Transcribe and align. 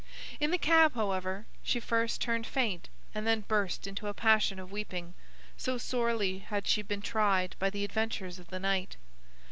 In 0.39 0.49
the 0.49 0.57
cab, 0.57 0.95
however, 0.95 1.45
she 1.61 1.79
first 1.79 2.21
turned 2.21 2.47
faint, 2.47 2.89
and 3.13 3.27
then 3.27 3.41
burst 3.47 3.85
into 3.85 4.07
a 4.07 4.15
passion 4.15 4.57
of 4.57 4.71
weeping,—so 4.71 5.77
sorely 5.77 6.39
had 6.39 6.65
she 6.65 6.81
been 6.81 7.03
tried 7.03 7.55
by 7.59 7.69
the 7.69 7.83
adventures 7.85 8.39
of 8.39 8.47
the 8.47 8.57
night. 8.59 8.97